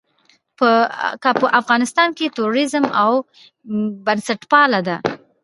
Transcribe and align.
که 1.21 1.29
په 1.39 1.47
افغانستان 1.61 2.09
کې 2.17 2.33
تروريزم 2.35 2.85
او 3.03 3.11
بنسټپالنه 4.05 4.79
ده. 4.87 4.97